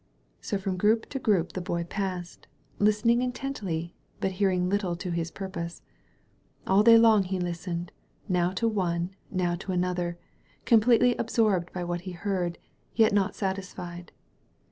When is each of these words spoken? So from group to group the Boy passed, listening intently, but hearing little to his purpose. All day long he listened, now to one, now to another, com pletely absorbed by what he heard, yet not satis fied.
So 0.41 0.57
from 0.57 0.77
group 0.77 1.07
to 1.09 1.19
group 1.19 1.51
the 1.53 1.61
Boy 1.61 1.83
passed, 1.83 2.47
listening 2.79 3.21
intently, 3.21 3.93
but 4.19 4.31
hearing 4.31 4.67
little 4.67 4.95
to 4.95 5.11
his 5.11 5.29
purpose. 5.29 5.83
All 6.65 6.81
day 6.81 6.97
long 6.97 7.21
he 7.21 7.39
listened, 7.39 7.91
now 8.27 8.49
to 8.53 8.67
one, 8.67 9.11
now 9.29 9.53
to 9.57 9.71
another, 9.71 10.17
com 10.65 10.81
pletely 10.81 11.13
absorbed 11.19 11.71
by 11.71 11.83
what 11.83 12.01
he 12.01 12.13
heard, 12.13 12.57
yet 12.95 13.13
not 13.13 13.35
satis 13.35 13.73
fied. 13.75 14.11